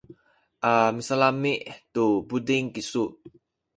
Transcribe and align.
a 0.69 0.71
misalami’ 0.95 1.53
tu 1.93 2.03
buting 2.27 2.67
kisu. 2.73 3.03